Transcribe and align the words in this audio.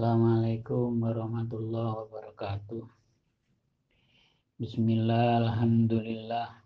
Assalamualaikum 0.00 0.96
warahmatullahi 0.96 1.92
wabarakatuh. 1.92 2.88
Bismillah, 4.56 5.44
Alhamdulillah. 5.44 6.64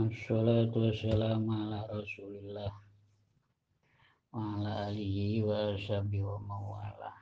Assalatu 0.00 0.88
wassalamu 0.88 1.52
ala 1.52 1.84
rasulillah. 1.92 2.72
Wa 4.32 4.40
ala 4.40 4.88
alihi 4.88 5.44
wa 5.44 5.76
sahbihi 5.76 6.24
wa 6.24 6.40
mawala. 6.40 7.12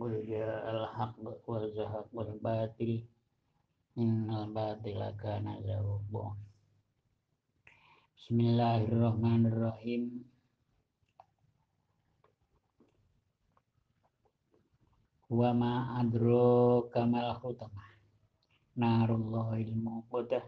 Qul 0.00 0.24
ja'al 0.24 0.88
haq 0.96 1.20
wa 1.20 1.36
zahaq 1.76 2.08
wal 2.08 2.32
batil. 2.40 3.04
Innal 4.00 4.48
batila 4.48 5.12
kana 5.20 5.60
zahuqa. 5.60 6.40
Bismillahirrahmanirrahim. 8.16 10.31
Wa 15.32 15.48
ma 15.56 15.72
adro 15.96 16.92
kamal 16.92 17.32
khutamah 17.40 17.88
narullahil 18.76 19.72
muqadah 19.80 20.44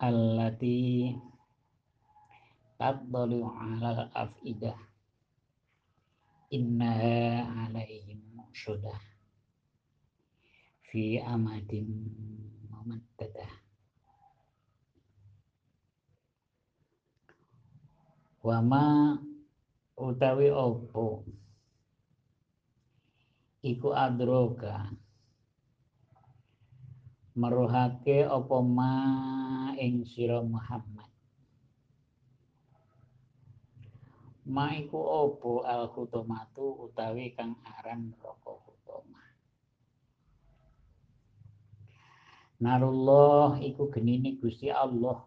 allati 0.00 1.12
taddalu 2.80 3.44
ala 3.44 4.08
afidah 4.16 4.72
innaha 6.48 7.44
alaihim 7.68 8.24
musudah 8.32 8.96
fi 10.88 11.20
amadin 11.20 11.92
mumaddadah 12.72 13.52
wa 18.40 18.64
ma 18.64 18.84
utawi 20.00 20.48
opo 20.48 21.20
iku 23.60 23.92
adroga. 23.92 24.88
Meruhake 27.36 28.26
apa 28.26 28.56
ma 28.60 28.92
ing 29.78 30.04
sira 30.04 30.42
Muhammad? 30.42 31.08
Ma 34.50 34.74
iku 34.74 34.98
apa? 34.98 35.52
Al 35.68 35.82
khutomatu 35.94 36.90
utawi 36.90 37.32
kang 37.38 37.54
aran 37.78 38.10
neraka 38.10 38.50
khutomah 38.50 39.28
Narullah 42.60 43.56
iku 43.62 43.88
genine 43.88 44.36
Gusti 44.36 44.68
Allah. 44.68 45.22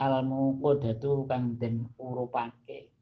Al 0.00 0.24
muqaddatu 0.24 1.28
kang 1.28 1.58
den 1.60 1.90
urupake 2.00 2.93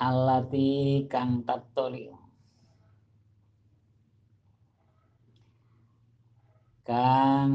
alati 0.00 1.04
kang 1.12 1.44
tattoli. 1.44 2.08
Kang 6.88 7.52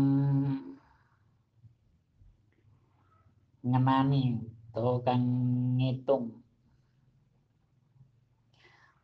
ngenani 3.65 4.37
atau 4.69 5.01
kang 5.01 5.25
ngitung 5.81 6.29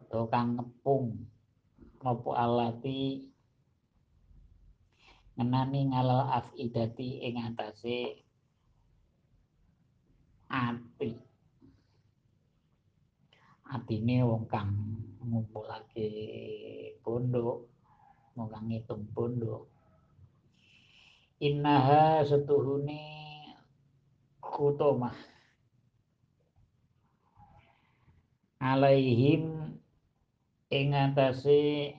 atau 0.06 0.30
kang 0.30 0.56
ngepung. 0.56 1.18
Maupun 2.02 2.34
alati 2.34 3.26
ngenani 5.38 5.90
ngalal 5.90 6.30
afidati 6.34 7.26
ing 7.26 7.42
atase 7.42 8.26
ati 10.50 11.31
atine 13.72 14.20
wong 14.28 14.44
kang 14.52 14.72
ngumpulake 15.24 16.10
pondok 17.04 17.60
wong 18.36 18.48
kang 18.52 18.68
ngitung 18.68 19.04
pondok. 19.16 19.64
Innaha 21.42 22.22
setuhune 22.28 23.02
kutomah 24.44 25.16
alaihim 28.62 29.74
ing 30.70 30.94
atase 30.94 31.96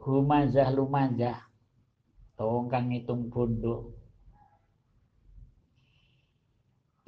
humazah 0.00 0.72
lumazah 0.72 1.38
wong 2.40 2.72
kang 2.72 2.88
ngitung 2.88 3.28
pondok 3.28 3.97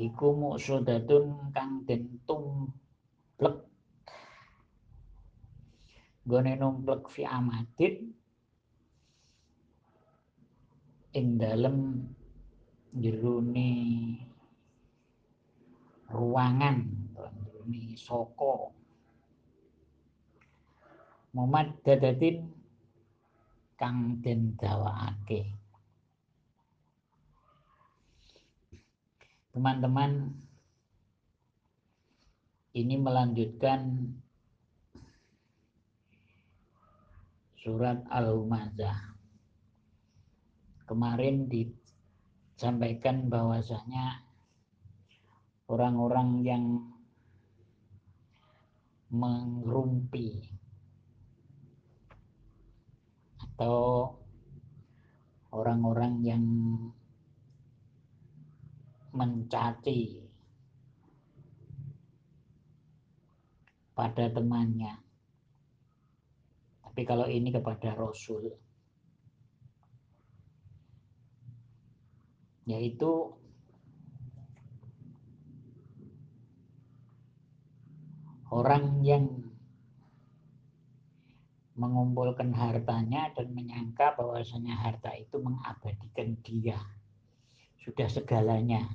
iku 0.00 0.32
muksudatun 0.32 1.52
kang 1.52 1.84
den 1.84 2.24
tumplek. 2.24 3.56
Gone 6.24 6.52
numplek 6.56 7.02
fi 7.12 7.22
amadin. 7.28 7.94
Ing 11.10 11.26
dalem 11.42 12.06
jerone 12.94 13.70
ruangan 16.10 16.78
jerone 17.14 17.94
soko 17.94 18.74
Muhammad 21.34 21.78
dadatin 21.86 22.50
kang 23.78 24.18
den 24.22 24.58
dawaake 24.58 25.59
teman-teman 29.50 30.30
ini 32.70 32.94
melanjutkan 32.94 34.14
surat 37.58 37.98
Al-Humazah. 38.06 39.18
Kemarin 40.86 41.50
disampaikan 41.50 43.26
bahwasanya 43.26 44.22
orang-orang 45.66 46.46
yang 46.46 46.64
mengerumpi 49.10 50.46
atau 53.38 54.14
orang-orang 55.50 56.22
yang 56.22 56.44
mencaci 59.10 60.22
pada 63.94 64.30
temannya. 64.30 64.96
Tapi 66.80 67.02
kalau 67.06 67.26
ini 67.28 67.52
kepada 67.54 67.94
Rasul, 67.94 68.50
yaitu 72.66 73.34
orang 78.50 79.02
yang 79.06 79.26
mengumpulkan 81.78 82.52
hartanya 82.52 83.32
dan 83.32 83.56
menyangka 83.56 84.12
bahwasanya 84.18 84.76
harta 84.76 85.16
itu 85.16 85.40
mengabadikan 85.40 86.36
dia 86.44 86.76
sudah 87.90 88.06
segalanya. 88.06 88.86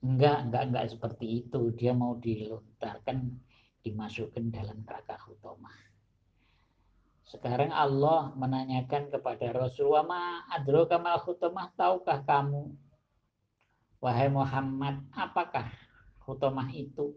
Enggak, 0.00 0.46
enggak, 0.46 0.62
enggak 0.70 0.86
seperti 0.94 1.26
itu. 1.44 1.74
Dia 1.74 1.90
mau 1.90 2.14
dilontarkan, 2.14 3.34
dimasukkan 3.82 4.44
dalam 4.54 4.86
neraka 4.86 5.18
hutomah. 5.26 5.74
Sekarang 7.26 7.74
Allah 7.74 8.30
menanyakan 8.38 9.10
kepada 9.10 9.50
Rasulullah, 9.50 10.06
ma 10.06 10.22
adro 10.54 10.86
kamal 10.86 11.18
hutomah, 11.26 11.74
tahukah 11.74 12.22
kamu? 12.22 12.70
Wahai 13.98 14.30
Muhammad, 14.30 15.02
apakah 15.12 15.66
hutomah 16.24 16.70
itu? 16.72 17.12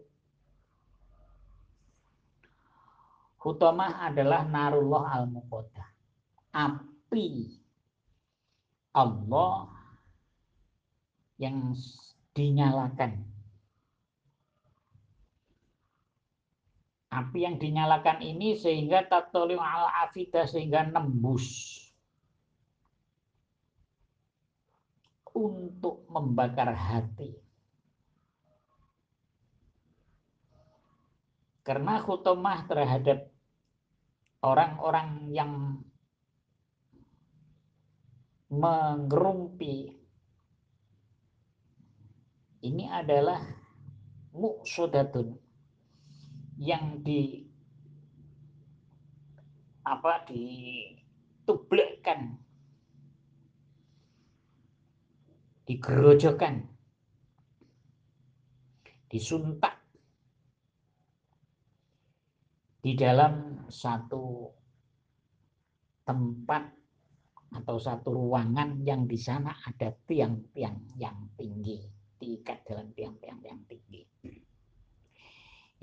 Hutomah 3.40 4.10
adalah 4.10 4.44
narullah 4.44 5.22
al-muqaddah. 5.22 5.88
Api 6.54 7.63
Allah 8.94 9.66
yang 11.42 11.74
dinyalakan. 12.32 13.26
Api 17.14 17.38
yang 17.46 17.58
dinyalakan 17.62 18.22
ini 18.22 18.58
sehingga 18.58 19.06
tatolim 19.06 19.58
al 19.62 19.86
afida 20.02 20.50
sehingga 20.50 20.82
nembus 20.82 21.78
untuk 25.34 26.06
membakar 26.10 26.74
hati. 26.74 27.34
Karena 31.62 32.02
khutomah 32.02 32.66
terhadap 32.66 33.30
orang-orang 34.42 35.32
yang 35.32 35.52
mengerumpi. 38.54 39.90
Ini 42.64 42.88
adalah 42.88 43.44
muksodatun 44.32 45.36
yang 46.56 47.04
di 47.04 47.44
apa 49.84 50.24
ditublekkan. 50.24 52.40
Digerojokan. 55.64 56.68
Disuntak. 59.08 59.80
Di 62.84 62.92
dalam 62.92 63.64
satu 63.72 64.52
tempat 66.04 66.83
atau 67.54 67.78
satu 67.78 68.10
ruangan 68.10 68.82
yang 68.82 69.06
di 69.06 69.14
sana 69.14 69.54
ada 69.62 69.94
tiang-tiang 70.04 70.98
yang 70.98 71.30
tinggi, 71.38 71.78
diikat 72.18 72.66
dalam 72.66 72.90
tiang-tiang 72.92 73.40
yang 73.46 73.60
tinggi. 73.70 74.02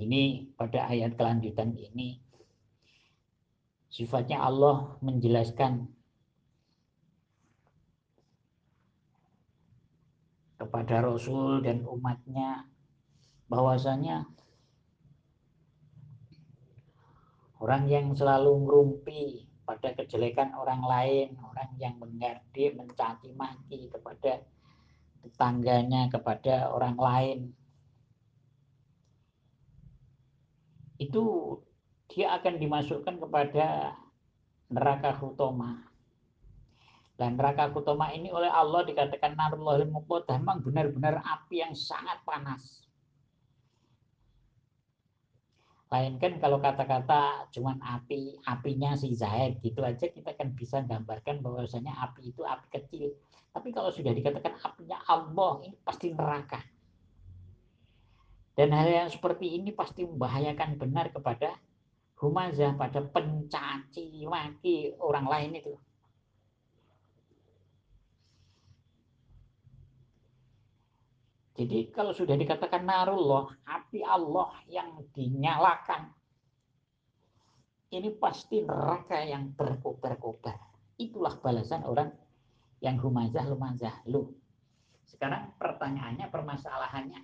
Ini 0.01 0.51
pada 0.57 0.89
ayat 0.91 1.15
kelanjutan 1.15 1.77
ini 1.77 2.19
sifatnya 3.87 4.43
Allah 4.43 4.97
menjelaskan 4.99 5.87
kepada 10.57 11.05
Rasul 11.05 11.63
dan 11.65 11.85
umatnya 11.85 12.65
bahwasanya 13.45 14.25
Orang 17.61 17.85
yang 17.85 18.17
selalu 18.17 18.65
ngerumpi 18.65 19.45
pada 19.71 19.95
kejelekan 19.95 20.51
orang 20.51 20.83
lain, 20.83 21.39
orang 21.39 21.71
yang 21.79 21.95
mengerdi, 21.95 22.75
mencaci 22.75 23.31
maki 23.31 23.87
kepada 23.87 24.43
tetangganya, 25.23 26.11
kepada 26.11 26.75
orang 26.75 26.99
lain. 26.99 27.39
Itu 30.99 31.23
dia 32.11 32.35
akan 32.35 32.59
dimasukkan 32.59 33.15
kepada 33.15 33.95
neraka 34.67 35.15
hutoma. 35.23 35.87
Dan 37.15 37.39
neraka 37.39 37.71
hutoma 37.71 38.11
ini 38.11 38.27
oleh 38.27 38.51
Allah 38.51 38.83
dikatakan 38.83 39.39
narullahil 39.39 39.87
muqadah 39.87 40.35
memang 40.35 40.59
benar-benar 40.67 41.23
api 41.23 41.63
yang 41.63 41.71
sangat 41.71 42.19
panas. 42.27 42.90
Lain 45.91 46.15
kan 46.23 46.39
kalau 46.39 46.63
kata-kata 46.63 47.51
cuman 47.51 47.75
api, 47.83 48.39
apinya 48.47 48.95
si 48.95 49.11
Zaid 49.11 49.59
gitu 49.59 49.83
aja 49.83 50.07
kita 50.07 50.31
kan 50.39 50.55
bisa 50.55 50.79
gambarkan 50.87 51.43
bahwasanya 51.43 51.91
api 51.99 52.31
itu 52.31 52.47
api 52.47 52.67
kecil. 52.71 53.11
Tapi 53.51 53.75
kalau 53.75 53.91
sudah 53.91 54.15
dikatakan 54.15 54.55
apinya 54.63 55.03
Allah 55.03 55.59
ini 55.67 55.75
pasti 55.83 56.15
neraka. 56.15 56.63
Dan 58.55 58.71
hal 58.71 58.87
yang 58.87 59.09
seperti 59.11 59.59
ini 59.59 59.75
pasti 59.75 60.07
membahayakan 60.07 60.79
benar 60.79 61.11
kepada 61.11 61.59
humazah, 62.23 62.71
pada 62.79 63.03
pencaci 63.03 64.23
maki 64.23 64.95
orang 64.95 65.27
lain 65.27 65.59
itu. 65.59 65.75
Jadi 71.51 71.91
kalau 71.91 72.15
sudah 72.15 72.39
dikatakan 72.39 72.87
narullah, 72.87 73.51
api 73.67 73.99
Allah 74.07 74.55
yang 74.71 75.03
dinyalakan, 75.11 76.07
ini 77.91 78.07
pasti 78.15 78.63
neraka 78.63 79.19
yang 79.19 79.51
berkobar-kobar. 79.51 80.55
Itulah 80.95 81.35
balasan 81.43 81.83
orang 81.83 82.07
yang 82.79 82.95
humazah 83.03 83.43
lumazah 83.51 83.99
lu. 84.07 84.31
Sekarang 85.03 85.51
pertanyaannya, 85.59 86.31
permasalahannya. 86.31 87.21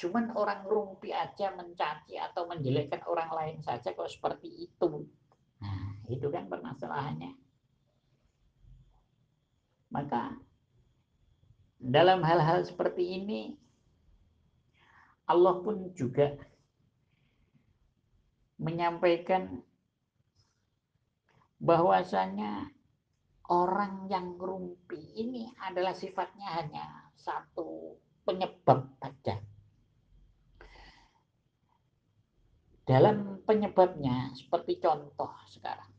Cuman 0.00 0.32
orang 0.32 0.64
rumpi 0.64 1.12
aja 1.12 1.52
mencaci 1.52 2.16
atau 2.16 2.48
menjelekkan 2.48 3.04
orang 3.04 3.28
lain 3.34 3.56
saja 3.60 3.92
kalau 3.92 4.08
seperti 4.08 4.70
itu. 4.72 5.04
Nah, 5.60 6.00
itu 6.08 6.26
kan 6.32 6.48
permasalahannya. 6.48 7.36
Maka 9.92 10.32
dalam 11.78 12.26
hal-hal 12.26 12.66
seperti 12.66 13.22
ini 13.22 13.54
Allah 15.30 15.60
pun 15.62 15.94
juga 15.94 16.34
menyampaikan 18.58 19.62
bahwasanya 21.62 22.74
orang 23.48 24.10
yang 24.10 24.34
rumpi 24.34 24.98
ini 25.14 25.46
adalah 25.62 25.94
sifatnya 25.94 26.48
hanya 26.58 27.12
satu 27.14 27.98
penyebab 28.26 28.88
saja. 28.98 29.40
Dalam 32.88 33.44
penyebabnya 33.44 34.32
seperti 34.32 34.80
contoh 34.80 35.28
sekarang. 35.52 35.92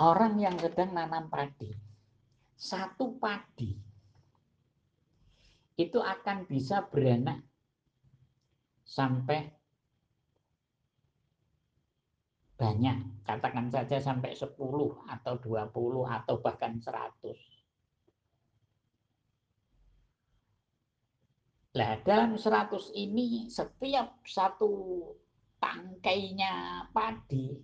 Orang 0.00 0.40
yang 0.40 0.56
sedang 0.56 0.96
nanam 0.96 1.28
padi, 1.28 1.70
satu 2.64 3.20
padi 3.20 3.76
itu 5.76 6.00
akan 6.00 6.48
bisa 6.48 6.80
beranak 6.88 7.44
sampai 8.88 9.52
banyak, 12.56 13.26
katakan 13.26 13.68
saja 13.68 14.00
sampai 14.00 14.32
10 14.32 14.56
atau 15.10 15.34
20 15.42 16.06
atau 16.08 16.34
bahkan 16.40 16.80
100. 16.80 17.36
Nah, 21.74 21.98
dalam 22.06 22.38
100 22.38 22.94
ini 22.94 23.50
setiap 23.50 24.22
satu 24.22 24.70
tangkainya 25.58 26.86
padi 26.94 27.58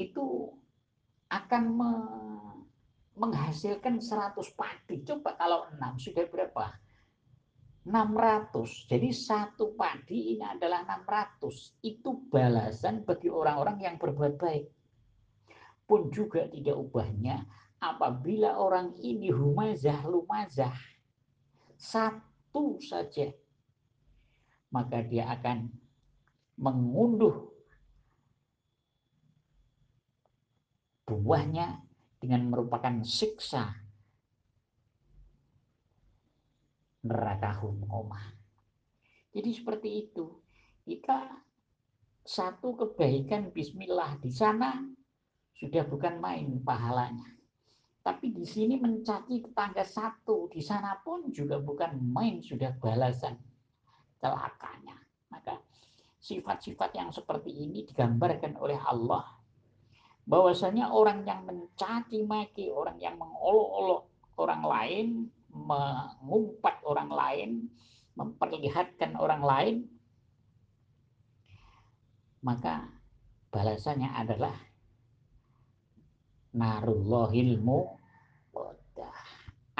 itu 0.00 0.56
akan 1.32 1.62
me 1.72 1.90
menghasilkan 3.12 4.00
100 4.00 4.36
padi. 4.56 5.04
Coba 5.04 5.36
kalau 5.36 5.68
6 5.68 6.00
sudah 6.00 6.24
berapa? 6.28 6.66
600. 7.84 8.88
Jadi 8.88 9.08
satu 9.12 9.76
padi 9.76 10.36
ini 10.38 10.44
adalah 10.44 10.84
600. 10.86 11.82
Itu 11.84 12.24
balasan 12.32 13.04
bagi 13.04 13.28
orang-orang 13.28 13.84
yang 13.84 13.96
berbuat 14.00 14.40
baik. 14.40 14.64
Pun 15.84 16.08
juga 16.08 16.48
tidak 16.48 16.78
ubahnya 16.78 17.44
apabila 17.82 18.54
orang 18.62 18.94
ini 19.02 19.34
humazah 19.34 20.06
lumazah 20.06 20.72
satu 21.74 22.78
saja 22.78 23.34
maka 24.70 25.02
dia 25.02 25.26
akan 25.34 25.66
mengunduh 26.54 27.50
buahnya 31.12 31.80
dengan 32.22 32.48
merupakan 32.48 33.02
siksa 33.02 33.82
neraka 37.02 37.58
humomah. 37.60 38.30
Jadi 39.34 39.50
seperti 39.50 39.88
itu. 40.08 40.30
Kita 40.82 41.30
satu 42.22 42.74
kebaikan 42.74 43.50
bismillah 43.50 44.18
di 44.22 44.30
sana 44.30 44.82
sudah 45.58 45.86
bukan 45.86 46.18
main 46.18 46.58
pahalanya. 46.62 47.26
Tapi 48.02 48.34
di 48.34 48.42
sini 48.42 48.82
mencaci 48.82 49.46
tetangga 49.46 49.86
satu, 49.86 50.50
di 50.50 50.58
sana 50.58 50.98
pun 51.06 51.30
juga 51.30 51.62
bukan 51.62 52.02
main 52.02 52.42
sudah 52.42 52.74
balasan 52.82 53.38
celakanya. 54.18 54.98
Maka 55.30 55.54
sifat-sifat 56.18 56.98
yang 56.98 57.14
seperti 57.14 57.50
ini 57.50 57.86
digambarkan 57.86 58.58
oleh 58.58 58.78
Allah 58.78 59.41
bahwasanya 60.26 60.90
orang 60.90 61.26
yang 61.26 61.42
mencaci 61.46 62.22
maki, 62.22 62.70
orang 62.70 62.98
yang 63.02 63.18
mengolok-olok 63.18 64.06
orang 64.38 64.62
lain, 64.62 65.06
mengumpat 65.52 66.80
orang 66.86 67.10
lain, 67.10 67.50
memperlihatkan 68.14 69.18
orang 69.18 69.42
lain, 69.42 69.76
maka 72.42 72.88
balasannya 73.52 74.10
adalah 74.14 74.54
narullahil 76.52 77.58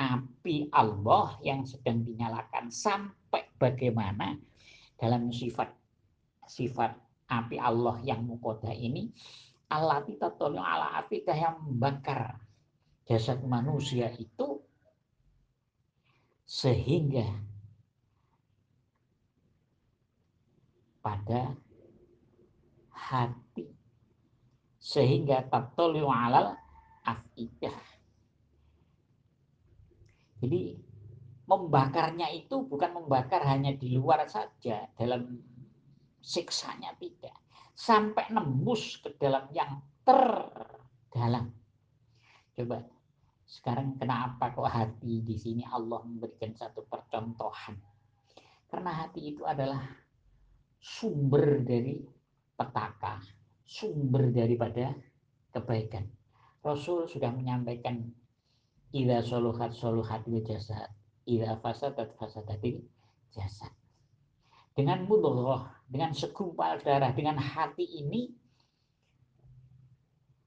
api 0.03 0.73
Allah 0.73 1.39
yang 1.45 1.63
sedang 1.63 2.03
dinyalakan 2.03 2.73
sampai 2.73 3.47
bagaimana 3.61 4.35
dalam 4.99 5.31
sifat 5.31 5.71
sifat 6.49 6.97
api 7.31 7.57
Allah 7.61 8.03
yang 8.03 8.27
mukoda 8.27 8.73
ini 8.75 9.13
alati 9.73 10.21
tatolong 10.21 10.61
ala 10.61 11.01
afidah 11.01 11.33
yang 11.33 11.57
membakar 11.65 12.37
jasad 13.09 13.41
manusia 13.49 14.13
itu 14.21 14.61
sehingga 16.45 17.25
pada 21.01 21.57
hati. 22.93 23.73
Sehingga 24.83 25.47
tatolong 25.47 26.11
alal 26.11 26.59
afidah 27.07 27.93
jadi 30.43 30.75
membakarnya 31.47 32.35
itu 32.35 32.67
bukan 32.67 32.99
membakar 32.99 33.47
hanya 33.47 33.71
di 33.79 33.95
luar 33.95 34.27
saja 34.27 34.91
dalam 34.99 35.39
siksanya 36.19 36.99
tidak 36.99 37.39
sampai 37.73 38.31
nembus 38.31 39.01
ke 39.01 39.17
dalam 39.17 39.49
yang 39.57 39.81
terdalam 40.05 41.51
coba 42.53 42.85
sekarang 43.49 43.97
kenapa 43.97 44.53
kok 44.53 44.69
hati 44.69 45.25
di 45.25 45.37
sini 45.37 45.65
Allah 45.67 46.05
memberikan 46.05 46.53
satu 46.53 46.85
percontohan 46.85 47.77
karena 48.69 48.93
hati 49.05 49.37
itu 49.37 49.45
adalah 49.45 49.83
sumber 50.81 51.61
dari 51.65 52.01
petaka 52.57 53.21
sumber 53.65 54.33
daripada 54.33 54.93
kebaikan 55.53 56.05
Rasul 56.63 57.11
sudah 57.11 57.35
menyampaikan 57.35 58.07
Ila 58.93 59.25
soluhat 59.25 59.73
soluhatil 59.73 60.45
jasad. 60.45 60.93
Ila 61.25 61.57
fasadat 61.65 62.13
fasadatil 62.21 62.85
jasad. 63.33 63.73
Dengan 64.73 65.05
mudhah, 65.05 65.69
dengan 65.85 66.17
segumpal 66.17 66.81
darah, 66.81 67.13
dengan 67.13 67.37
hati 67.37 67.85
ini, 67.85 68.33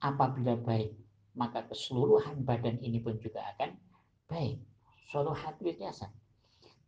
apabila 0.02 0.58
baik, 0.58 0.98
maka 1.38 1.66
keseluruhan 1.70 2.42
badan 2.42 2.82
ini 2.82 2.98
pun 3.02 3.22
juga 3.22 3.46
akan 3.54 3.78
baik. 4.26 4.58
Soluhatil 5.14 5.78
jasad. 5.78 6.10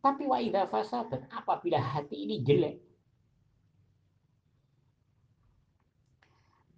Tapi 0.02 0.26
wa 0.26 0.42
idha 0.42 0.66
fasadat, 0.66 1.30
apabila 1.30 1.78
hati 1.78 2.26
ini 2.26 2.42
jelek, 2.42 2.82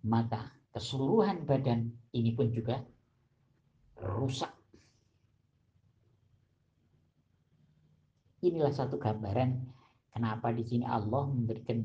maka 0.05 0.53
keseluruhan 0.73 1.45
badan 1.45 1.93
ini 2.13 2.33
pun 2.33 2.49
juga 2.53 2.81
rusak 4.01 4.53
Inilah 8.41 8.73
satu 8.73 8.97
gambaran 8.97 9.69
kenapa 10.15 10.51
di 10.55 10.63
sini 10.67 10.87
Allah 10.87 11.27
memberikan 11.27 11.83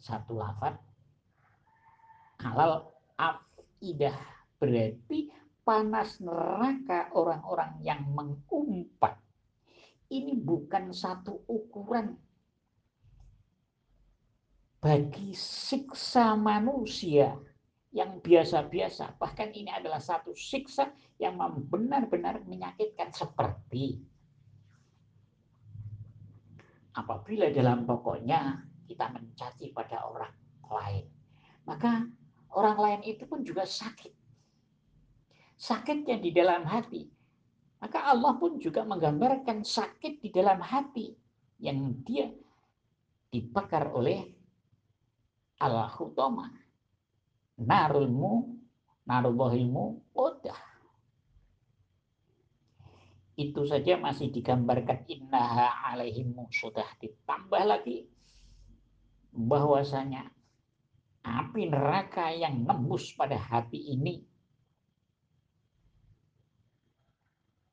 satu 0.00 0.36
lafaz? 0.36 0.76
Halal 2.40 2.92
afidah 3.16 4.16
berarti 4.60 5.32
panas 5.66 6.22
neraka 6.22 7.10
orang-orang 7.16 7.82
yang 7.82 8.06
mengumpat. 8.14 9.18
Ini 10.06 10.38
bukan 10.38 10.94
satu 10.94 11.42
ukuran. 11.50 12.14
Bagi 14.78 15.34
siksa 15.34 16.38
manusia 16.38 17.34
yang 17.90 18.20
biasa-biasa 18.22 19.16
bahkan 19.18 19.50
ini 19.50 19.72
adalah 19.72 19.98
satu 19.98 20.36
siksa 20.36 20.92
yang 21.16 21.40
benar-benar 21.72 22.44
menyakitkan 22.44 23.10
seperti 23.10 24.04
apabila 26.96 27.52
dalam 27.52 27.84
pokoknya 27.84 28.64
kita 28.88 29.12
mencaci 29.12 29.70
pada 29.76 30.00
orang 30.08 30.32
lain, 30.66 31.04
maka 31.68 32.08
orang 32.56 32.78
lain 32.80 33.00
itu 33.04 33.28
pun 33.28 33.44
juga 33.44 33.68
sakit. 33.68 34.10
Sakitnya 35.56 36.16
di 36.20 36.32
dalam 36.32 36.64
hati. 36.64 37.08
Maka 37.76 38.08
Allah 38.08 38.40
pun 38.40 38.56
juga 38.56 38.88
menggambarkan 38.88 39.60
sakit 39.60 40.24
di 40.24 40.32
dalam 40.32 40.64
hati 40.64 41.12
yang 41.60 42.00
dia 42.04 42.32
dibakar 43.28 43.92
oleh 43.92 44.32
al-khutama. 45.60 46.48
Narulmu, 47.56 48.56
narullahilmu, 49.08 49.84
udah 50.12 50.75
itu 53.36 53.68
saja 53.68 54.00
masih 54.00 54.32
digambarkan 54.32 55.04
innaha 55.12 55.92
alaihimu 55.92 56.48
sudah 56.48 56.88
ditambah 57.04 57.62
lagi 57.68 58.08
bahwasanya 59.36 60.32
api 61.20 61.68
neraka 61.68 62.32
yang 62.32 62.64
nembus 62.64 63.12
pada 63.12 63.36
hati 63.36 63.92
ini 63.92 64.24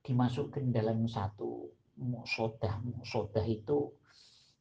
dimasukkan 0.04 0.68
dalam 0.76 1.08
satu 1.08 1.72
musodah. 2.04 2.84
Musodah 2.84 3.46
itu 3.48 3.88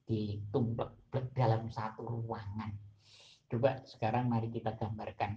ditumplek 0.06 1.34
dalam 1.34 1.66
satu 1.66 2.06
ruangan. 2.06 2.70
Coba 3.50 3.82
sekarang 3.82 4.30
mari 4.30 4.54
kita 4.54 4.78
gambarkan. 4.78 5.34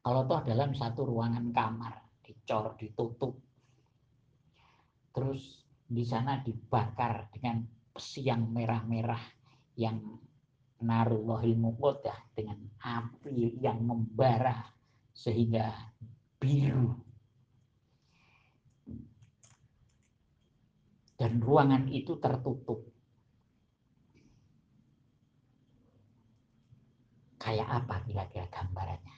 Kalau 0.00 0.24
toh 0.24 0.40
dalam 0.48 0.72
satu 0.72 1.04
ruangan 1.04 1.52
kamar 1.52 1.94
dicor 2.24 2.72
ditutup 2.80 3.49
terus 5.20 5.68
di 5.84 6.00
sana 6.00 6.40
dibakar 6.40 7.28
dengan 7.28 7.60
siang 7.92 8.48
merah-merah 8.56 9.20
yang 9.76 10.00
narullahil 10.80 11.60
muqaddah 11.60 12.32
dengan 12.32 12.56
api 12.80 13.60
yang 13.60 13.84
membara 13.84 14.64
sehingga 15.12 15.76
biru. 16.40 16.96
Dan 21.20 21.36
ruangan 21.36 21.84
itu 21.92 22.16
tertutup. 22.16 22.80
Kayak 27.36 27.84
apa 27.84 28.00
kira-kira 28.08 28.48
gambarannya? 28.48 29.16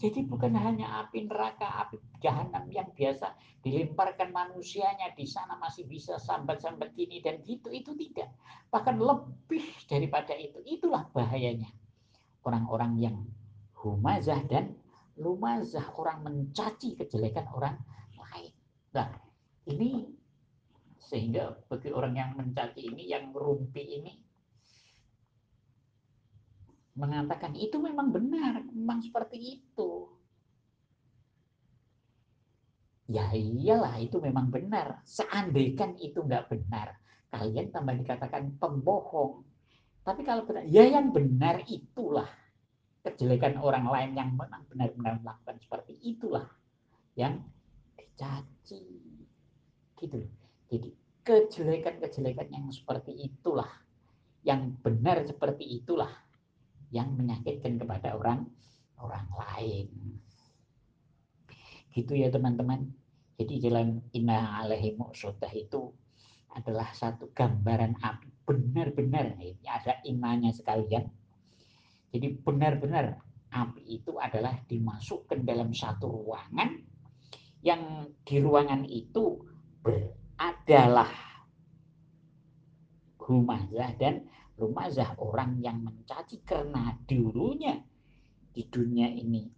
Jadi 0.00 0.24
bukan 0.24 0.56
hanya 0.56 1.04
api 1.04 1.28
neraka, 1.28 1.84
api 1.84 2.00
jahanam 2.22 2.64
yang 2.72 2.88
biasa 2.94 3.34
dilemparkan 3.60 4.30
manusianya 4.30 5.12
di 5.16 5.26
sana 5.26 5.58
masih 5.58 5.84
bisa 5.90 6.16
sambat-sambat 6.22 6.94
gini 6.94 7.18
dan 7.20 7.42
gitu, 7.42 7.68
itu 7.74 7.92
tidak. 7.98 8.30
Bahkan 8.70 8.96
lebih 8.98 9.64
daripada 9.90 10.34
itu, 10.38 10.62
itulah 10.62 11.10
bahayanya. 11.10 11.68
Orang-orang 12.46 12.92
yang 13.02 13.16
humazah 13.82 14.38
dan 14.46 14.78
lumazah, 15.18 15.90
orang 15.98 16.22
mencaci 16.22 16.94
kejelekan 16.94 17.48
orang 17.50 17.76
lain. 18.14 18.52
Nah, 18.94 19.08
ini 19.66 20.14
sehingga 21.00 21.54
bagi 21.70 21.90
orang 21.94 22.14
yang 22.18 22.30
mencaci 22.34 22.82
ini, 22.86 23.10
yang 23.10 23.30
merumpi 23.30 23.82
ini, 23.98 24.12
mengatakan 26.96 27.52
itu 27.54 27.76
memang 27.76 28.10
benar, 28.10 28.64
memang 28.72 29.04
seperti 29.04 29.60
itu. 29.60 30.15
Ya 33.06 33.30
iyalah 33.30 34.02
itu 34.02 34.18
memang 34.18 34.50
benar. 34.50 34.98
Seandainya 35.06 35.94
itu 36.02 36.26
nggak 36.26 36.50
benar, 36.50 36.98
kalian 37.30 37.70
tambah 37.70 37.94
dikatakan 38.02 38.58
pembohong. 38.58 39.46
Tapi 40.02 40.22
kalau 40.26 40.42
benar, 40.46 40.66
ya 40.66 40.86
yang 40.86 41.14
benar 41.14 41.62
itulah 41.66 42.26
kejelekan 43.06 43.62
orang 43.62 43.86
lain 43.86 44.10
yang 44.18 44.30
memang 44.34 44.66
benar-benar 44.66 45.22
melakukan 45.22 45.56
seperti 45.62 45.94
itulah 46.02 46.46
yang 47.14 47.42
dicaci. 47.94 48.82
Gitu. 49.94 50.18
Jadi 50.66 50.88
kejelekan-kejelekan 51.22 52.48
yang 52.50 52.66
seperti 52.74 53.14
itulah 53.14 53.70
yang 54.46 54.78
benar 54.78 55.26
seperti 55.26 55.82
itulah 55.82 56.10
yang 56.94 57.14
menyakitkan 57.18 57.78
kepada 57.82 58.14
orang 58.14 58.46
orang 58.98 59.26
lain. 59.34 59.90
Gitu 61.96 62.12
ya 62.12 62.28
teman-teman. 62.28 62.92
Jadi 63.40 63.64
jalan 63.64 64.04
inna 64.12 64.60
alaihi 64.60 64.96
mu'sudah 65.00 65.48
itu 65.56 65.92
adalah 66.52 66.92
satu 66.92 67.32
gambaran 67.32 68.00
api 68.00 68.28
benar-benar 68.44 69.36
ini 69.40 69.64
ada 69.64 70.00
imanya 70.04 70.52
sekalian. 70.52 71.08
Jadi 72.12 72.36
benar-benar 72.40 73.16
api 73.52 74.00
itu 74.00 74.20
adalah 74.20 74.60
dimasukkan 74.68 75.40
dalam 75.44 75.72
satu 75.72 76.08
ruangan 76.24 76.80
yang 77.64 78.12
di 78.24 78.36
ruangan 78.40 78.84
itu 78.84 79.40
adalah 80.36 81.08
humazah 83.20 83.92
dan 83.96 84.24
Rumazah 84.56 85.20
orang 85.20 85.60
yang 85.60 85.84
mencaci 85.84 86.40
karena 86.40 86.96
dulunya 87.04 87.76
di 88.56 88.64
dunia 88.64 89.04
ini 89.04 89.52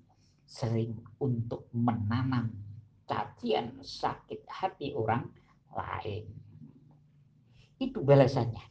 sering 0.49 0.97
untuk 1.21 1.69
menanam 1.77 2.49
cacian 3.05 3.85
sakit 3.85 4.49
hati 4.49 4.97
orang 4.97 5.29
lain. 5.77 6.25
Itu 7.77 8.01
balasannya. 8.01 8.65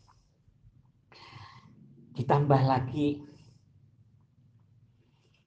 Ditambah 2.17 2.61
lagi 2.65 3.21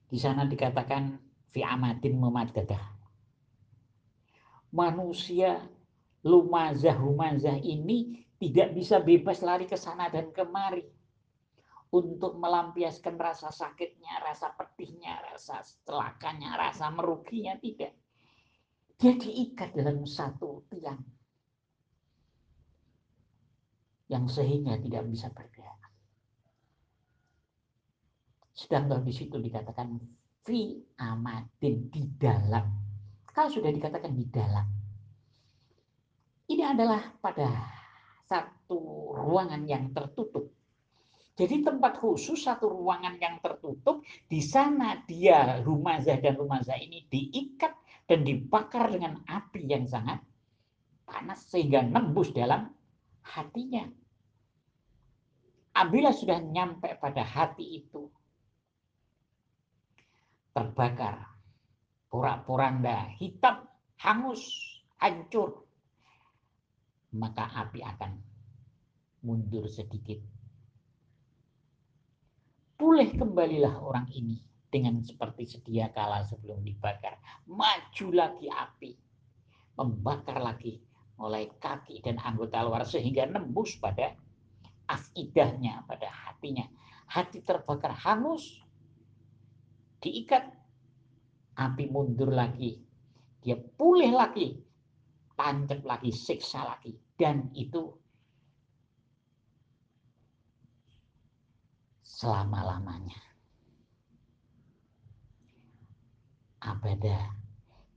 di 0.07 0.17
sana 0.19 0.47
dikatakan 0.47 1.19
fi 1.51 1.67
amadin 1.67 2.15
memadadah. 2.15 2.79
Manusia 4.71 5.59
lumazah 6.23 6.95
humazah 6.95 7.59
ini 7.59 8.23
tidak 8.39 8.71
bisa 8.71 9.03
bebas 9.03 9.43
lari 9.43 9.67
ke 9.67 9.75
sana 9.75 10.07
dan 10.07 10.31
kemari 10.31 10.87
untuk 11.91 12.39
melampiaskan 12.39 13.19
rasa 13.19 13.51
sakitnya, 13.51 14.23
rasa 14.23 14.55
pedihnya, 14.55 15.19
rasa 15.27 15.59
celakanya, 15.83 16.55
rasa 16.55 16.87
meruginya 16.87 17.59
tidak. 17.59 17.91
Dia 18.95 19.17
diikat 19.19 19.75
dalam 19.75 20.07
satu 20.07 20.63
tiang 20.71 21.03
yang 24.07 24.27
sehingga 24.27 24.79
tidak 24.79 25.03
bisa 25.07 25.27
bergerak. 25.31 25.79
Sedangkan 28.51 29.03
di 29.03 29.11
situ 29.15 29.39
dikatakan 29.39 29.99
fi 30.43 30.79
amadin 30.99 31.87
di 31.91 32.03
dalam. 32.19 32.67
Kalau 33.31 33.47
sudah 33.47 33.71
dikatakan 33.71 34.11
di 34.11 34.27
dalam, 34.27 34.67
ini 36.51 36.63
adalah 36.67 36.99
pada 37.23 37.47
satu 38.27 39.11
ruangan 39.15 39.63
yang 39.63 39.95
tertutup. 39.95 40.51
Jadi 41.41 41.65
tempat 41.65 41.97
khusus 41.97 42.45
satu 42.45 42.69
ruangan 42.69 43.17
yang 43.17 43.41
tertutup, 43.41 44.05
di 44.29 44.45
sana 44.45 45.01
dia 45.09 45.57
rumazah 45.65 46.21
dan 46.21 46.37
rumazah 46.37 46.77
ini 46.77 47.09
diikat 47.09 47.73
dan 48.05 48.21
dibakar 48.21 48.93
dengan 48.93 49.25
api 49.25 49.65
yang 49.65 49.89
sangat 49.89 50.21
panas 51.01 51.41
sehingga 51.49 51.81
nembus 51.81 52.29
dalam 52.29 52.69
hatinya. 53.25 53.89
Apabila 55.73 56.13
sudah 56.13 56.37
nyampe 56.37 56.93
pada 57.01 57.25
hati 57.25 57.81
itu, 57.81 58.05
terbakar, 60.53 61.25
porak-poranda, 62.05 63.17
hitam, 63.17 63.65
hangus, 63.97 64.45
hancur, 65.01 65.65
maka 67.17 67.49
api 67.65 67.81
akan 67.81 68.21
mundur 69.25 69.65
sedikit. 69.65 70.30
Pulih 72.81 73.13
kembalilah 73.13 73.77
orang 73.77 74.09
ini 74.09 74.41
dengan 74.65 75.05
seperti 75.05 75.45
sedia 75.45 75.93
kala 75.93 76.25
sebelum 76.25 76.65
dibakar. 76.65 77.13
Maju 77.45 78.07
lagi 78.09 78.49
api, 78.49 78.97
membakar 79.77 80.41
lagi 80.41 80.81
mulai 81.21 81.45
kaki 81.61 82.01
dan 82.01 82.17
anggota 82.17 82.65
luar 82.65 82.81
sehingga 82.81 83.29
nembus 83.29 83.77
pada 83.77 84.17
afidahnya, 84.89 85.85
pada 85.85 86.09
hatinya. 86.09 86.65
Hati 87.05 87.45
terbakar 87.45 87.93
hangus, 87.93 88.65
diikat, 90.01 90.49
api 91.61 91.85
mundur 91.85 92.33
lagi, 92.33 92.81
dia 93.45 93.61
pulih 93.61 94.09
lagi, 94.09 94.57
tancap 95.37 95.85
lagi, 95.85 96.09
siksa 96.09 96.65
lagi, 96.65 96.97
dan 97.13 97.45
itu 97.53 97.93
selama-lamanya. 102.21 103.17
Abada 106.61 107.33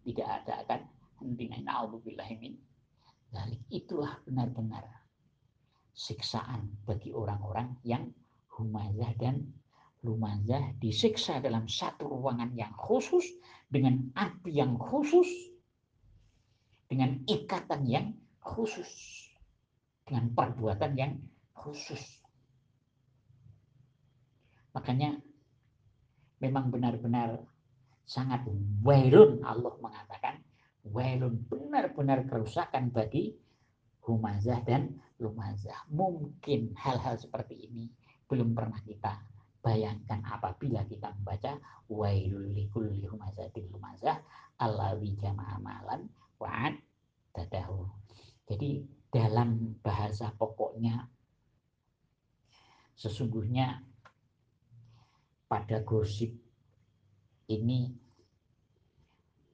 tidak 0.09 0.28
ada 0.40 0.64
akan 0.64 0.81
hentinya 1.21 1.61
naudzubillahimin. 1.61 2.57
Itulah 3.69 4.16
benar-benar 4.25 4.88
siksaan 5.93 6.73
bagi 6.88 7.12
orang-orang 7.12 7.76
yang 7.85 8.09
humazah 8.49 9.12
dan 9.21 9.45
Lumazah 10.04 10.76
disiksa 10.85 11.40
dalam 11.40 11.64
satu 11.64 12.04
ruangan 12.04 12.52
yang 12.52 12.76
khusus 12.76 13.25
dengan 13.73 14.12
api 14.12 14.52
yang 14.52 14.76
khusus 14.76 15.25
dengan 16.93 17.25
ikatan 17.25 17.88
yang 17.88 18.12
khusus 18.45 18.93
dengan 20.04 20.28
perbuatan 20.37 20.93
yang 20.93 21.17
khusus 21.56 22.24
makanya 24.75 25.17
memang 26.43 26.69
benar-benar 26.69 27.41
sangat 28.04 28.45
wailun 28.84 29.41
Allah 29.47 29.73
mengatakan 29.80 30.45
wailun 30.84 31.41
benar-benar 31.49 32.28
kerusakan 32.28 32.93
bagi 32.93 33.32
humazah 34.04 34.60
dan 34.67 35.00
lumazah 35.17 35.78
mungkin 35.89 36.76
hal-hal 36.76 37.17
seperti 37.17 37.71
ini 37.71 37.89
belum 38.28 38.52
pernah 38.52 38.76
kita 38.84 39.25
Bayangkan 39.65 40.21
apabila 40.28 40.84
kita 40.84 41.08
membaca 41.17 41.56
wailul 41.89 42.52
likulli 42.52 43.08
humazatil 43.08 43.65
humazah 43.73 44.21
allawi 44.60 45.17
jama'a 45.17 45.56
malan 45.56 46.04
wa'ad 46.37 46.76
dadahu. 47.32 47.89
Jadi 48.45 48.84
dalam 49.08 49.80
bahasa 49.80 50.37
pokoknya 50.37 51.08
sesungguhnya 52.93 53.80
pada 55.54 55.86
gosip 55.86 56.34
ini 57.47 57.95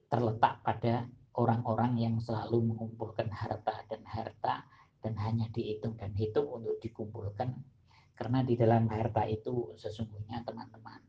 terletak 0.08 0.64
pada 0.64 1.04
orang-orang 1.36 2.00
yang 2.00 2.16
selalu 2.24 2.72
mengumpulkan 2.72 3.28
harta 3.28 3.84
dan 3.84 4.00
harta 4.08 4.64
dan 5.04 5.12
hanya 5.20 5.44
dihitung 5.52 6.00
dan 6.00 6.16
hitung 6.16 6.48
untuk 6.48 6.80
dikumpulkan 6.80 7.52
karena 8.16 8.40
di 8.40 8.56
dalam 8.56 8.88
harta 8.88 9.28
itu 9.28 9.76
sesungguhnya 9.76 10.40
teman-teman 10.40 11.04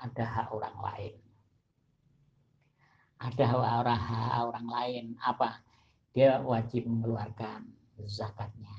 ada 0.00 0.24
hak 0.24 0.48
orang 0.48 0.76
lain. 0.80 1.14
Ada 3.20 3.44
hak 3.52 3.60
orang, 3.84 4.00
hak 4.00 4.42
orang 4.48 4.68
lain 4.72 5.04
apa? 5.20 5.60
Dia 6.16 6.40
wajib 6.40 6.88
mengeluarkan 6.88 7.68
zakatnya. 8.08 8.72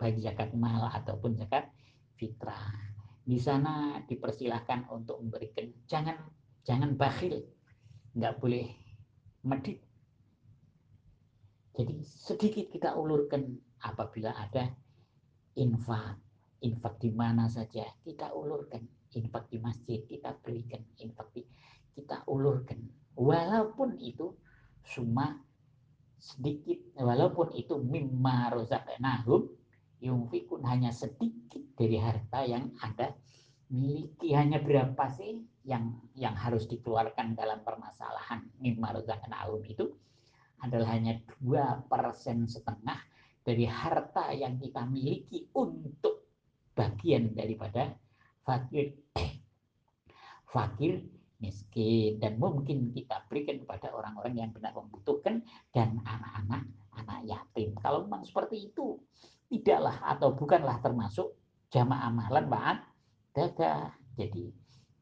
Baik 0.00 0.24
zakat 0.24 0.56
mal 0.56 0.88
ataupun 0.88 1.36
zakat 1.36 1.68
fitrah. 2.16 2.89
Di 3.20 3.38
sana 3.38 4.00
dipersilahkan 4.04 4.90
untuk 4.90 5.20
memberikan 5.22 5.70
jangan 5.86 6.16
jangan 6.66 6.96
bakhil. 6.96 7.44
Enggak 8.16 8.36
boleh 8.42 8.66
medit. 9.46 9.78
Jadi 11.76 12.02
sedikit 12.04 12.66
kita 12.68 12.98
ulurkan 12.98 13.46
apabila 13.80 14.34
ada 14.36 14.68
infak 15.56 16.20
infak 16.60 17.00
di 17.00 17.10
mana 17.10 17.48
saja 17.48 17.88
kita 18.04 18.32
ulurkan 18.36 18.84
infak 19.16 19.48
di 19.48 19.58
masjid 19.58 20.04
kita 20.04 20.36
berikan 20.44 20.84
infak 21.00 21.32
di 21.32 21.42
kita 21.96 22.22
ulurkan 22.28 22.78
walaupun 23.16 23.96
itu 23.98 24.36
cuma 24.84 25.40
sedikit 26.20 26.78
walaupun 27.00 27.56
itu 27.56 27.80
mimma 27.80 28.52
rozaqnahum 28.52 29.48
yungfikun 30.00 30.64
hanya 30.64 30.90
sedikit 30.90 31.60
dari 31.76 31.96
harta 32.00 32.42
yang 32.44 32.72
ada 32.80 33.14
miliki. 33.70 34.32
Hanya 34.32 34.58
berapa 34.58 35.04
sih 35.12 35.44
yang 35.68 36.00
yang 36.16 36.34
harus 36.34 36.66
dikeluarkan 36.66 37.36
dalam 37.36 37.62
permasalahan 37.62 38.48
mimma 38.58 38.96
rozaqnahum 38.96 39.62
itu? 39.68 39.92
Adalah 40.60 40.96
hanya 40.96 41.16
dua 41.40 41.80
persen 41.88 42.44
setengah 42.44 43.00
dari 43.40 43.64
harta 43.64 44.32
yang 44.36 44.60
kita 44.60 44.84
miliki 44.84 45.48
untuk 45.56 46.28
bagian 46.76 47.32
daripada 47.32 47.96
fakir. 48.44 48.96
Fakir 50.50 51.06
miskin. 51.40 52.20
Dan 52.20 52.36
mungkin 52.36 52.92
kita 52.92 53.24
berikan 53.26 53.56
kepada 53.64 53.88
orang-orang 53.96 54.36
yang 54.36 54.50
benar 54.52 54.76
membutuhkan 54.76 55.40
dan 55.72 55.96
anak-anak 56.04 56.68
anak 57.00 57.20
yatim. 57.24 57.72
Kalau 57.80 58.04
memang 58.04 58.22
seperti 58.28 58.68
itu 58.70 59.00
tidaklah 59.50 59.98
atau 60.06 60.32
bukanlah 60.38 60.78
termasuk 60.78 61.34
jamaah 61.74 62.08
amalan 62.08 62.46
ba'at 62.46 62.78
dada. 63.34 63.90
Jadi 64.14 64.54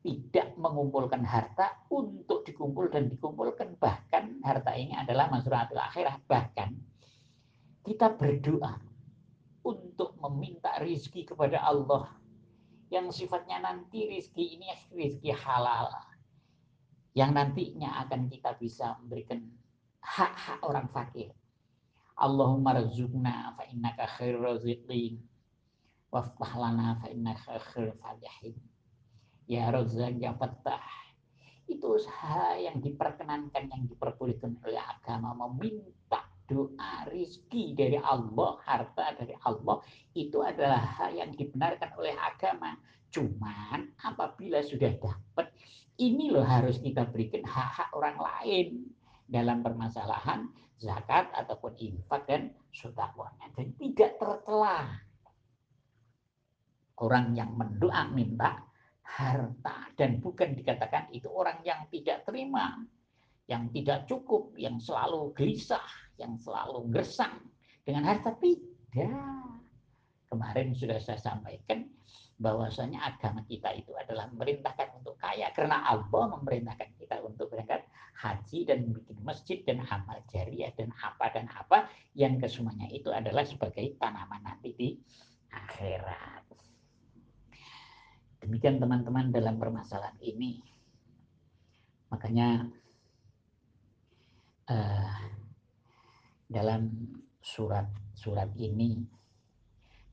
tidak 0.02 0.56
mengumpulkan 0.56 1.20
harta 1.20 1.84
untuk 1.92 2.48
dikumpul 2.48 2.88
dan 2.88 3.12
dikumpulkan. 3.12 3.76
Bahkan 3.76 4.40
harta 4.40 4.72
ini 4.72 4.96
adalah 4.96 5.28
masuratul 5.28 5.78
akhirah. 5.78 6.16
Bahkan 6.24 6.70
kita 7.84 8.16
berdoa 8.16 8.80
untuk 9.68 10.16
meminta 10.16 10.80
rizki 10.80 11.28
kepada 11.28 11.60
Allah 11.60 12.08
yang 12.88 13.12
sifatnya 13.12 13.60
nanti 13.60 14.08
rizki 14.08 14.56
ini 14.56 14.68
rizki 14.96 15.28
halal 15.28 15.92
yang 17.12 17.36
nantinya 17.36 18.00
akan 18.06 18.32
kita 18.32 18.56
bisa 18.56 18.96
memberikan 19.02 19.44
hak-hak 20.00 20.60
orang 20.64 20.88
fakir. 20.88 21.34
Allahumma 22.18 22.74
rizukna 22.74 23.54
fa 23.54 23.62
innaka 23.70 24.10
khairul 24.18 24.42
raziqin 24.42 25.22
waftah 26.10 26.52
lana 26.58 26.98
fa 26.98 27.06
innaka 27.08 27.62
khairul 27.70 27.94
fatihin. 28.02 28.58
Ya 29.48 29.72
Razzaq 29.72 30.20
ya 30.20 30.36
Fattah. 30.36 30.84
Itu 31.64 31.96
usaha 31.96 32.56
yang 32.60 32.84
diperkenankan 32.84 33.70
yang 33.70 33.82
diperbolehkan 33.88 34.60
oleh 34.60 34.80
agama 34.80 35.32
meminta 35.36 36.28
doa 36.48 37.04
rizki 37.12 37.76
dari 37.76 38.00
Allah, 38.00 38.56
harta 38.64 39.12
dari 39.20 39.36
Allah 39.44 39.84
itu 40.16 40.40
adalah 40.40 40.80
hal 40.80 41.12
yang 41.12 41.30
dibenarkan 41.36 41.92
oleh 42.00 42.16
agama. 42.16 42.76
Cuman 43.12 43.92
apabila 44.00 44.64
sudah 44.64 44.96
dapat, 44.96 45.52
ini 46.00 46.32
loh 46.32 46.44
harus 46.44 46.80
kita 46.80 47.04
berikan 47.08 47.44
hak-hak 47.44 47.92
orang 47.92 48.16
lain. 48.16 48.68
Dalam 49.28 49.60
permasalahan 49.60 50.48
zakat 50.80 51.28
ataupun 51.36 51.76
infak 51.76 52.24
dan 52.24 52.50
sodakohnya. 52.72 53.52
Dan 53.52 53.76
tidak 53.76 54.16
tercela 54.16 54.96
orang 56.98 57.36
yang 57.36 57.54
mendoa 57.54 58.10
minta 58.10 58.64
harta 59.04 59.88
dan 59.94 60.20
bukan 60.20 60.52
dikatakan 60.56 61.08
itu 61.12 61.28
orang 61.30 61.60
yang 61.64 61.86
tidak 61.88 62.24
terima, 62.28 62.76
yang 63.48 63.68
tidak 63.72 64.04
cukup, 64.04 64.52
yang 64.58 64.76
selalu 64.80 65.32
gelisah, 65.32 65.84
yang 66.20 66.36
selalu 66.36 66.88
gersang 66.92 67.40
dengan 67.84 68.08
harta 68.08 68.34
tidak. 68.40 69.14
Kemarin 70.28 70.76
sudah 70.76 71.00
saya 71.00 71.16
sampaikan 71.16 71.88
bahwasanya 72.38 73.02
agama 73.02 73.42
kita 73.50 73.74
itu 73.74 73.90
adalah 73.98 74.30
memerintahkan 74.30 75.02
untuk 75.02 75.18
kaya 75.18 75.50
karena 75.50 75.82
Allah 75.82 76.38
memerintahkan 76.38 76.94
kita 76.94 77.18
untuk 77.26 77.50
berangkat 77.50 77.82
haji 78.14 78.62
dan 78.62 78.94
bikin 78.94 79.18
masjid 79.26 79.58
dan 79.66 79.82
amal 79.90 80.22
jariah 80.30 80.70
dan 80.78 80.94
apa 81.02 81.34
dan 81.34 81.50
apa 81.50 81.90
yang 82.14 82.38
kesemuanya 82.38 82.86
itu 82.94 83.10
adalah 83.10 83.42
sebagai 83.42 83.98
tanaman 83.98 84.42
nanti 84.46 84.70
di 84.74 84.88
akhirat. 85.50 86.46
Demikian 88.38 88.78
teman-teman 88.78 89.34
dalam 89.34 89.58
permasalahan 89.58 90.14
ini. 90.22 90.62
Makanya 92.14 92.70
uh, 94.70 95.18
dalam 96.46 96.90
surat-surat 97.42 98.54
ini 98.54 99.17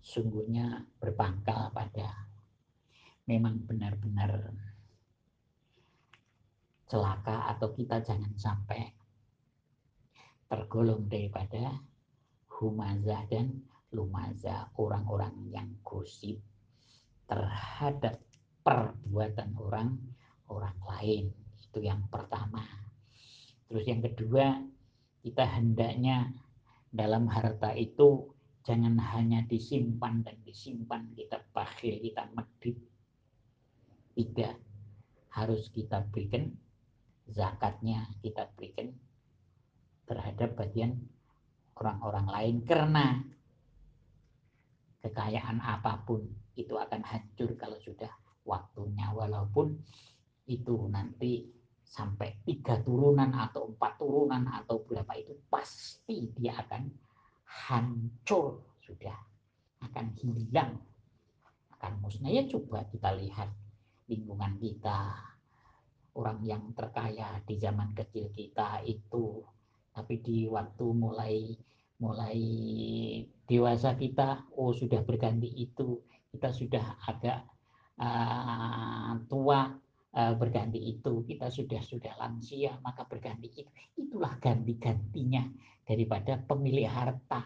sungguhnya 0.06 0.86
berpangkal 1.02 1.74
pada 1.74 2.30
memang 3.26 3.65
benar-benar 3.65 4.54
celaka 6.86 7.50
atau 7.50 7.74
kita 7.74 8.06
jangan 8.06 8.30
sampai 8.38 8.86
tergolong 10.46 11.10
daripada 11.10 11.82
humazah 12.62 13.26
dan 13.34 13.65
lumazah 13.89 14.70
orang-orang 14.78 15.50
yang 15.50 15.74
gosip 15.82 16.38
terhadap 17.26 18.22
perbuatan 18.62 19.58
orang 19.58 19.98
orang 20.54 20.78
lain. 20.86 21.34
Itu 21.58 21.82
yang 21.82 22.06
pertama. 22.13 22.62
Terus 23.65 23.89
yang 23.89 24.06
kedua 24.06 24.62
kita 25.26 25.41
hendaknya 25.41 26.30
dalam 26.94 27.26
harta 27.26 27.74
itu 27.74 28.35
Jangan 28.65 28.97
hanya 29.13 29.45
disimpan 29.45 30.25
dan 30.25 30.41
disimpan, 30.41 31.13
kita 31.13 31.38
bakhil, 31.54 32.01
kita 32.01 32.25
medit. 32.34 32.78
Tidak. 34.17 34.56
Harus 35.38 35.69
kita 35.69 36.01
berikan 36.10 36.49
zakatnya, 37.30 38.10
kita 38.25 38.49
berikan 38.58 38.89
terhadap 40.10 40.58
bagian 40.58 40.97
orang-orang 41.78 42.25
lain. 42.25 42.56
Karena 42.65 43.21
kekayaan 45.06 45.62
apa 45.62 46.01
pun 46.01 46.25
itu 46.58 46.73
akan 46.73 47.06
hancur 47.06 47.54
kalau 47.62 47.78
sudah 47.78 48.10
waktunya. 48.49 49.13
Walaupun 49.13 49.78
itu 50.49 50.89
nanti 50.89 51.45
sampai 51.86 52.41
tiga 52.41 52.82
turunan 52.82 53.30
atau 53.30 53.69
empat 53.69 54.01
turunan 54.01 54.41
atau 54.49 54.82
berapa 54.82 55.13
itu 55.21 55.38
pasti 55.54 56.34
dia 56.34 56.58
akan 56.65 57.05
hancur 57.46 58.66
sudah 58.82 59.16
akan 59.82 60.14
hilang 60.18 60.82
akan 61.78 62.02
musnah. 62.02 62.34
Ya 62.34 62.44
coba 62.50 62.86
kita 62.90 63.14
lihat 63.16 63.50
lingkungan 64.10 64.58
kita 64.58 65.14
orang 66.16 66.40
yang 66.42 66.64
terkaya 66.74 67.42
di 67.46 67.56
zaman 67.62 67.94
kecil 67.94 68.34
kita 68.34 68.82
itu. 68.86 69.46
Tapi 69.96 70.20
di 70.20 70.50
waktu 70.50 70.86
mulai 70.92 71.56
mulai 71.96 72.40
dewasa 73.48 73.96
kita 73.96 74.52
oh 74.60 74.76
sudah 74.76 75.00
berganti 75.08 75.48
itu 75.48 76.04
kita 76.36 76.52
sudah 76.52 77.00
agak 77.08 77.48
uh, 78.04 79.16
tua 79.32 79.72
berganti 80.15 80.80
itu 80.80 81.28
kita 81.28 81.51
sudah 81.51 81.84
sudah 81.84 82.15
lansia 82.15 82.80
maka 82.80 83.04
berganti 83.04 83.51
itu 83.51 83.67
itulah 83.99 84.39
ganti-gantinya 84.39 85.43
daripada 85.86 86.41
pemilik 86.41 86.89
harta. 86.89 87.45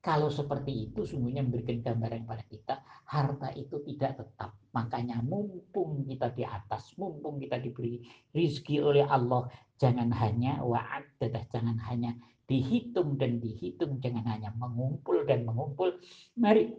Kalau 0.00 0.32
seperti 0.32 0.88
itu 0.88 1.04
sungguhnya 1.04 1.44
memberikan 1.44 1.84
gambaran 1.84 2.24
pada 2.24 2.40
kita 2.48 2.80
harta 3.04 3.52
itu 3.52 3.84
tidak 3.84 4.16
tetap. 4.16 4.56
Makanya 4.72 5.20
mumpung 5.20 6.08
kita 6.08 6.32
di 6.32 6.40
atas, 6.40 6.96
mumpung 6.96 7.36
kita 7.36 7.60
diberi 7.60 8.00
rizki 8.32 8.80
oleh 8.80 9.04
Allah, 9.04 9.44
jangan 9.76 10.08
hanya 10.16 10.64
wa'adadah, 10.64 11.44
jangan 11.52 11.76
hanya 11.84 12.16
dihitung 12.48 13.20
dan 13.20 13.44
dihitung, 13.44 14.00
jangan 14.00 14.24
hanya 14.24 14.48
mengumpul 14.56 15.20
dan 15.28 15.44
mengumpul. 15.44 15.92
Mari 16.40 16.72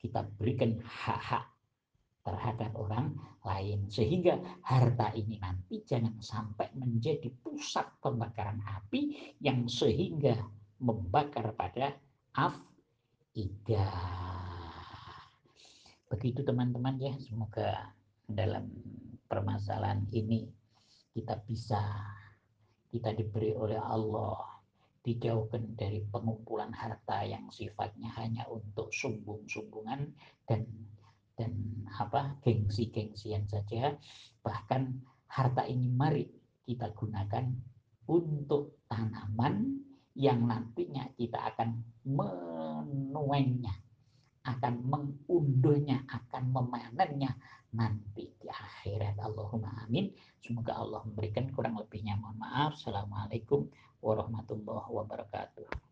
kita 0.00 0.24
berikan 0.40 0.80
hak-hak 0.80 1.55
terhadap 2.26 2.74
orang 2.74 3.14
lain. 3.46 3.86
Sehingga 3.86 4.42
harta 4.66 5.14
ini 5.14 5.38
nanti 5.38 5.86
jangan 5.86 6.18
sampai 6.18 6.74
menjadi 6.74 7.30
pusat 7.38 7.86
pembakaran 8.02 8.58
api 8.66 9.34
yang 9.38 9.70
sehingga 9.70 10.34
membakar 10.82 11.54
pada 11.54 11.94
ida 13.38 13.88
begitu 16.10 16.42
teman-teman 16.42 16.98
ya. 16.98 17.14
Semoga 17.22 17.94
dalam 18.26 18.66
permasalahan 19.30 20.02
ini 20.10 20.50
kita 21.14 21.38
bisa 21.46 21.80
kita 22.90 23.14
diberi 23.14 23.54
oleh 23.54 23.78
Allah 23.78 24.56
dijauhkan 25.06 25.78
dari 25.78 26.02
pengumpulan 26.10 26.74
harta 26.74 27.22
yang 27.22 27.46
sifatnya 27.54 28.10
hanya 28.18 28.42
untuk 28.50 28.90
sumbung-sumbungan 28.90 30.10
dan 30.50 30.66
dan 31.36 31.52
apa 31.92 32.40
gengsi-gengsian 32.42 33.46
saja. 33.46 33.94
Bahkan 34.40 34.82
harta 35.30 35.62
ini 35.68 35.92
mari 35.92 36.26
kita 36.64 36.90
gunakan 36.96 37.44
untuk 38.08 38.82
tanaman 38.88 39.84
yang 40.16 40.48
nantinya 40.48 41.12
kita 41.14 41.52
akan 41.52 41.84
menuainya 42.08 43.86
akan 44.46 44.74
mengunduhnya 44.86 46.06
akan 46.06 46.54
memanennya 46.54 47.34
nanti 47.74 48.30
di 48.38 48.46
akhirat. 48.46 49.18
Allahumma 49.18 49.74
amin. 49.82 50.14
Semoga 50.38 50.78
Allah 50.78 51.02
memberikan 51.02 51.50
kurang 51.50 51.74
lebihnya. 51.74 52.14
Mohon 52.14 52.38
maaf. 52.46 52.70
Assalamualaikum 52.78 53.66
warahmatullahi 53.98 54.86
wabarakatuh 54.86 55.86